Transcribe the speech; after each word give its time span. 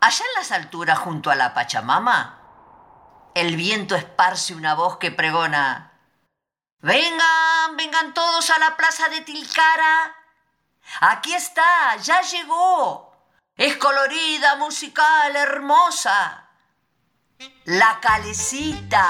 Allá 0.00 0.24
en 0.24 0.34
las 0.34 0.50
alturas 0.50 0.98
junto 0.98 1.30
a 1.30 1.34
la 1.34 1.52
Pachamama, 1.52 2.40
el 3.34 3.54
viento 3.56 3.94
esparce 3.96 4.54
una 4.54 4.74
voz 4.74 4.96
que 4.96 5.10
pregona, 5.10 5.92
vengan, 6.80 7.76
vengan 7.76 8.14
todos 8.14 8.48
a 8.48 8.58
la 8.58 8.78
plaza 8.78 9.10
de 9.10 9.20
Tilcara. 9.20 10.16
Aquí 11.00 11.34
está, 11.34 11.96
ya 11.96 12.22
llegó. 12.22 13.10
Es 13.56 13.76
colorida, 13.76 14.56
musical, 14.56 15.36
hermosa. 15.36 16.48
La 17.64 18.00
calecita. 18.00 19.06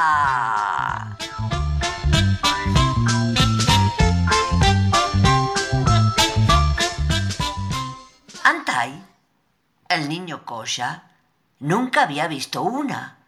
Nunca 11.61 12.03
había 12.03 12.27
visto 12.27 12.63
una. 12.63 13.18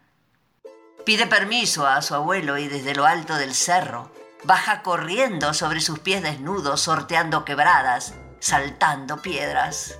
Pide 1.05 1.27
permiso 1.27 1.87
a 1.87 2.01
su 2.01 2.15
abuelo 2.15 2.57
y 2.57 2.67
desde 2.67 2.95
lo 2.95 3.05
alto 3.05 3.35
del 3.35 3.53
cerro 3.53 4.11
baja 4.43 4.81
corriendo 4.81 5.53
sobre 5.53 5.79
sus 5.79 5.99
pies 5.99 6.21
desnudos, 6.21 6.81
sorteando 6.81 7.45
quebradas, 7.45 8.13
saltando 8.39 9.21
piedras. 9.21 9.97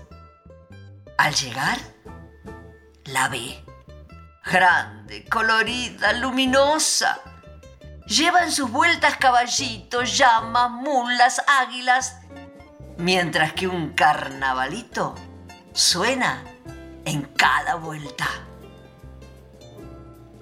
Al 1.17 1.34
llegar, 1.34 1.78
la 3.05 3.30
ve. 3.30 3.64
Grande, 4.45 5.26
colorida, 5.30 6.12
luminosa. 6.14 7.20
Lleva 8.05 8.44
en 8.44 8.52
sus 8.52 8.70
vueltas 8.70 9.16
caballitos, 9.16 10.17
llamas, 10.17 10.70
mulas, 10.72 11.42
águilas, 11.48 12.17
mientras 12.98 13.53
que 13.53 13.67
un 13.67 13.94
carnavalito 13.94 15.16
suena 15.72 16.44
en 17.06 17.23
cada 17.36 17.76
vuelta. 17.76 18.28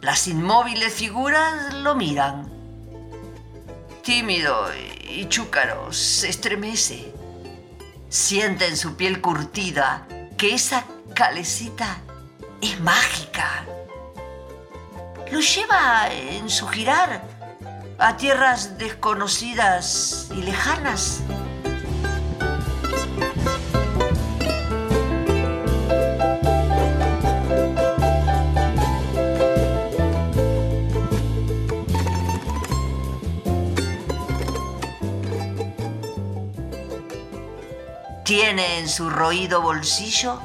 Las 0.02 0.28
inmóviles 0.28 0.94
figuras 0.94 1.74
lo 1.76 1.96
miran. 1.96 2.52
Tímido 4.04 4.68
y 5.08 5.28
chúcaro 5.30 5.94
se 5.94 6.30
estremece. 6.30 7.14
Siente 8.10 8.68
en 8.68 8.78
su 8.78 8.96
piel 8.96 9.22
curtida 9.22 10.08
que 10.38 10.56
esa 10.56 10.86
calecita 11.14 11.98
es 12.62 12.80
mágica. 12.80 13.66
Lo 15.32 15.40
lleva 15.40 16.10
en 16.12 16.50
su 16.50 16.68
girar 16.68 17.22
a 18.00 18.18
tierras 18.18 18.78
desconocidas 18.78 20.28
y 20.32 20.42
lejanas. 20.42 21.22
Tiene 38.24 38.80
en 38.80 38.88
su 38.88 39.10
roído 39.10 39.62
bolsillo 39.62 40.40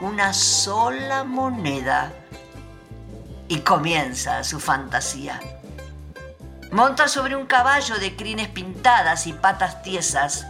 una 0.00 0.32
sola 0.32 1.24
moneda 1.24 2.12
y 3.48 3.60
comienza 3.60 4.42
su 4.42 4.58
fantasía. 4.58 5.40
Monta 6.72 7.08
sobre 7.08 7.36
un 7.36 7.46
caballo 7.46 7.98
de 7.98 8.16
crines 8.16 8.48
pintadas 8.48 9.26
y 9.26 9.32
patas 9.32 9.82
tiesas 9.82 10.46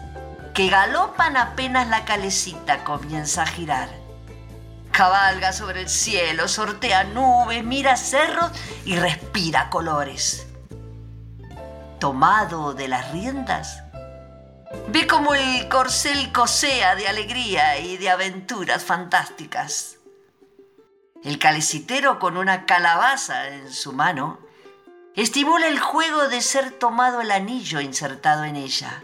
que 0.54 0.68
galopan 0.68 1.36
apenas 1.36 1.88
la 1.88 2.04
calecita 2.04 2.82
comienza 2.84 3.42
a 3.42 3.46
girar. 3.46 3.88
Cabalga 4.90 5.52
sobre 5.52 5.82
el 5.82 5.88
cielo, 5.88 6.48
sortea 6.48 7.04
nubes, 7.04 7.62
mira 7.64 7.96
cerros 7.96 8.50
y 8.84 8.96
respira 8.96 9.70
colores. 9.70 10.46
Tomado 11.98 12.74
de 12.74 12.88
las 12.88 13.12
riendas, 13.12 13.82
Ve 14.88 15.06
como 15.08 15.34
el 15.34 15.68
corcel 15.68 16.30
cosea 16.30 16.94
de 16.94 17.08
alegría 17.08 17.78
y 17.78 17.96
de 17.96 18.08
aventuras 18.08 18.84
fantásticas. 18.84 19.96
El 21.24 21.38
calecitero 21.40 22.20
con 22.20 22.36
una 22.36 22.66
calabaza 22.66 23.48
en 23.48 23.72
su 23.72 23.92
mano 23.92 24.38
estimula 25.16 25.66
el 25.66 25.80
juego 25.80 26.28
de 26.28 26.40
ser 26.40 26.70
tomado 26.70 27.20
el 27.20 27.32
anillo 27.32 27.80
insertado 27.80 28.44
en 28.44 28.54
ella. 28.54 29.02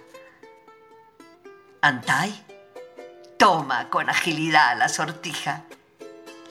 Antai 1.81 2.33
toma 3.37 3.91
con 3.91 4.09
agilidad 4.09 4.79
la 4.79 4.89
sortija. 4.89 5.65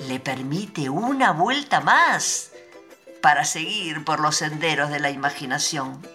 Le 0.08 0.20
permite 0.20 0.90
una 0.90 1.32
vuelta 1.32 1.80
más 1.80 2.52
para 3.22 3.46
seguir 3.46 4.04
por 4.04 4.20
los 4.20 4.36
senderos 4.36 4.90
de 4.90 5.00
la 5.00 5.10
imaginación. 5.10 6.06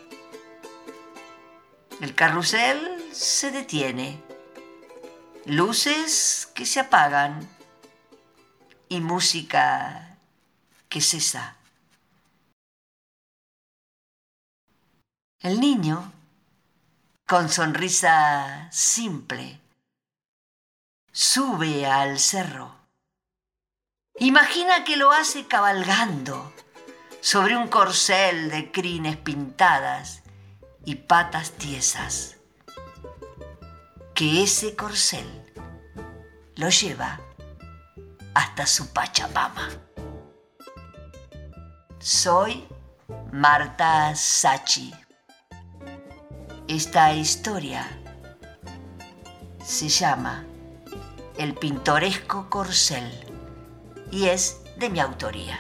El 2.00 2.14
carrusel 2.14 3.12
se 3.12 3.50
detiene. 3.50 4.22
Luces 5.44 6.50
que 6.54 6.64
se 6.64 6.80
apagan 6.80 7.46
y 8.88 9.00
música 9.00 10.16
que 10.88 11.02
cesa. 11.02 11.56
El 15.40 15.60
niño, 15.60 16.10
con 17.26 17.50
sonrisa 17.50 18.68
simple, 18.72 19.60
sube 21.12 21.84
al 21.84 22.18
cerro. 22.18 22.76
Imagina 24.20 24.84
que 24.84 24.96
lo 24.96 25.10
hace 25.12 25.46
cabalgando 25.46 26.54
sobre 27.20 27.58
un 27.58 27.68
corcel 27.68 28.50
de 28.50 28.72
crines 28.72 29.18
pintadas 29.18 30.19
y 30.84 30.94
patas 30.94 31.52
tiesas, 31.52 32.36
que 34.14 34.42
ese 34.42 34.74
corcel 34.76 35.26
lo 36.56 36.68
lleva 36.68 37.20
hasta 38.34 38.66
su 38.66 38.92
Pachamama. 38.92 39.68
Soy 41.98 42.66
Marta 43.32 44.14
Sachi. 44.14 44.92
Esta 46.66 47.12
historia 47.12 47.86
se 49.64 49.88
llama 49.88 50.44
El 51.36 51.54
pintoresco 51.54 52.48
corcel 52.48 53.08
y 54.10 54.26
es 54.26 54.60
de 54.78 54.88
mi 54.88 55.00
autoría. 55.00 55.58